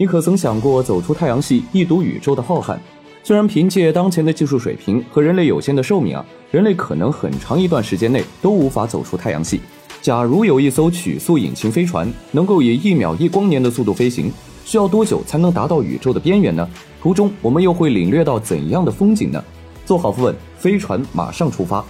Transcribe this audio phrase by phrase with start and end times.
[0.00, 2.74] 你可曾想过走出太阳系，一睹宇宙的浩瀚？
[3.22, 9.60] 虽然凭借当前的技术水平和人类有限的寿命啊，人类可能很长一段时间内都无法走出太阳系。
[10.00, 14.32] 假如有一艘曲速引擎飞船能够以一秒一光年的速度飞行，
[14.64, 16.66] 需要多久才能达到宇宙的边缘呢？
[17.02, 19.44] 途中我们又会领略到怎样的风景呢？
[19.84, 21.84] 做好扶稳，飞船马上出发。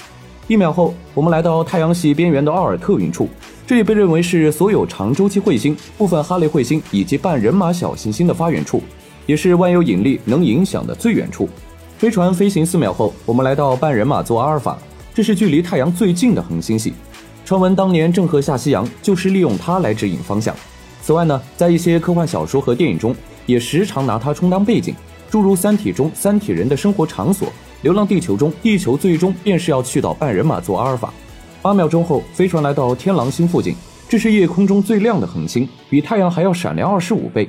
[0.51, 3.29] 一秒后，我们来到太阳系边缘的奥尔特云处，
[3.69, 8.83] 这里被认为是所有长周期彗星、部分哈雷彗星以及半人马小行星的发源处。
[9.27, 11.48] 也是万有引力能影响的最远处。
[11.98, 14.77] 飞船飞行四秒后，我们来到半人马座阿尔法，
[15.15, 16.95] 这是距离太阳最近的恒星系。
[17.45, 20.53] 传闻当年郑和下西洋就是利用它来指引方向。
[21.01, 23.14] 此外呢，在一些科幻小说和电影中，
[23.47, 24.97] 也时常拿它充当背景，
[25.30, 27.47] 诸如《三体》中三体人的生活场所，
[27.83, 31.12] 《流浪地球》中地球最终便是要去到半人马座阿尔法。
[31.62, 33.75] 八秒钟后，飞船来到天狼星附近，
[34.09, 37.48] 这是夜空中最亮的恒星，比太阳还要闪亮二十五倍。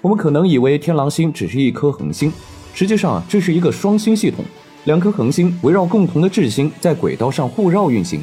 [0.00, 2.32] 我们可能以为天狼星只是一颗恒星，
[2.74, 4.44] 实际上啊，这是一个双星系统，
[4.84, 8.20] 两颗恒星围绕共同的质星在轨道上互绕运行。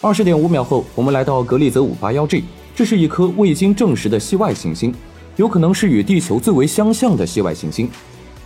[0.00, 2.44] 二十点五秒后，我们来到格利泽五八幺 G，
[2.74, 4.94] 这是一颗未经证实的系外行星，
[5.36, 7.90] 有可能是与地球最为相像的系外行星，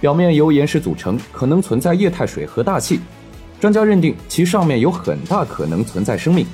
[0.02, 2.98] 表面由岩石组成，可能存在液态水和大气。
[3.60, 6.44] 专家认定其上面有很大可能存在生命。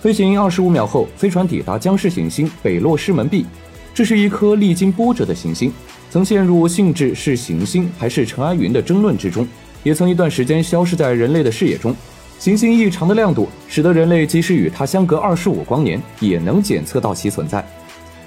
[0.00, 3.44] 飞行二十五秒后，飞船抵达僵尸行星北落师门 B。
[3.92, 5.70] 这是一颗历经波折的行星，
[6.08, 9.46] 曾陷入性质是行星还是尘埃云的争论之中，
[9.82, 11.94] 也曾一段时间消失在人类的视野中。
[12.38, 17.62] 行星异常的亮度，使得人类即使与它相隔二十五光年，也能检测到其存在。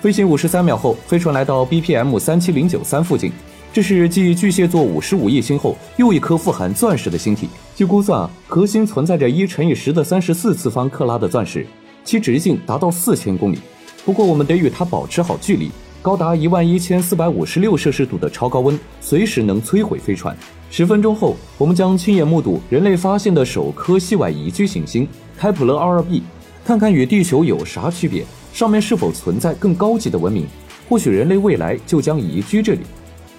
[0.02, 3.32] 飞行五十三秒后，飞船来到 BPM 三七零九三附近，
[3.76, 7.50] 这是继巨蟹座五十五亿星后又一颗富含钻石的星体。
[7.76, 11.68] 据估算啊，核心存在着一乘以十的三十四次方克拉的钻石，
[12.06, 13.60] 其直径达到四千公里。
[14.06, 15.70] 不过，我们得与它保持好距离。
[16.02, 20.34] 高达一万一千四百五十六摄氏度的超高温，随时能摧毁飞船。
[20.72, 25.06] 十分钟后，我们将亲眼目睹人类发现的首颗系外宜居行星
[25.38, 26.22] 开普勒 2.2b，
[26.64, 30.46] 看看与地球有啥区别，上面是否存在更高级的文明？
[30.88, 32.80] 或许人类未来就将移居这里。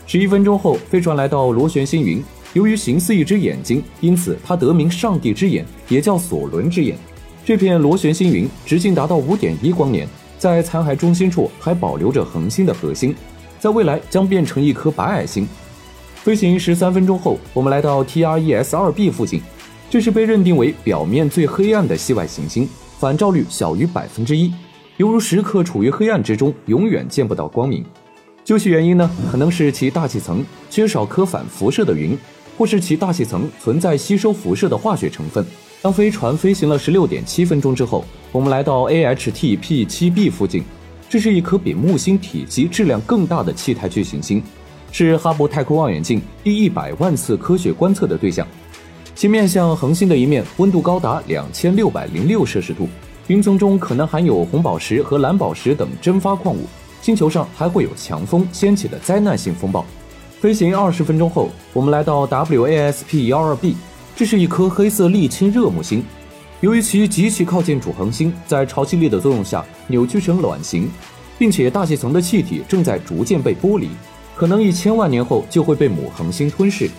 [0.06, 2.22] 十一分钟后，飞船来到螺旋星云，
[2.52, 6.96] 由于形似一只眼睛，因此它得名“上帝之眼”，也叫索伦之眼。
[7.44, 10.08] 这片螺旋星云直径达到五点一光年。
[10.38, 13.16] 在残骸中心处还保留着恒星的核心，
[13.58, 15.48] 在未来将变成一颗白矮星。
[16.14, 19.40] 飞行十三分钟后，我们来到 TRES-2b 附近，
[19.88, 22.68] 这是被认定为表面最黑暗的系外行星，
[22.98, 24.52] 反照率小于百分之一，
[24.98, 27.82] 犹如时刻处于黑暗之中，永远见不到光明。
[28.46, 32.16] 究其原因呢，可能是其大气层缺少可反辐射的云，
[32.56, 35.44] 或是其大气层存在吸收辐射的化学成分。
[35.82, 40.62] 当飞船飞行了十六点七分钟之后，我们来到 AHT P7b 附近，
[41.08, 44.40] 这是一颗比木星体积、质量更大的气态巨行星，
[44.92, 48.46] 是哈勃太空望远镜第一百万次科学观测的对象。
[49.16, 52.88] 其面向恒星的一面温度高达两千六百零六摄氏度，
[53.26, 56.60] 云层中可能含有红宝石和蓝宝石等蒸发矿物，
[57.06, 59.86] 星球上还会有强风掀起的灾难性风暴。
[60.40, 63.76] 飞行二十分钟后，我们来到 WASP-12b。
[64.16, 66.02] 这是一颗黑色沥青热木星，
[66.60, 70.90] 由于其极其靠近主恒星，在潮汐力的作用下扭曲成卵形，
[71.38, 73.88] 并且大气层的气体正在逐渐被剥离，
[74.34, 76.90] 可能一千万年后就会被母恒星吞噬，